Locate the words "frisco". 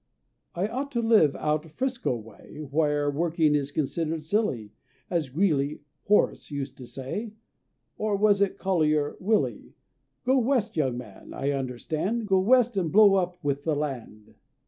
1.69-2.15